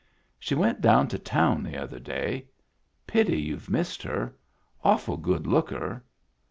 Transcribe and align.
"She 0.39 0.55
went 0.55 0.81
down 0.81 1.09
to 1.09 1.19
town 1.19 1.61
the 1.61 1.77
other 1.77 1.99
day. 1.99 2.47
Pity 3.05 3.39
you've 3.39 3.69
missed 3.69 4.01
her. 4.01 4.35
Awful 4.83 5.15
good 5.15 5.45
looker." 5.45 6.03